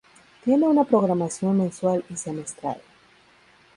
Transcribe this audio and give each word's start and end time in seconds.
Tiene 0.43 0.67
una 0.67 0.83
programación 0.83 1.59
mensual 1.59 2.03
y 2.09 2.15
semestral. 2.17 2.81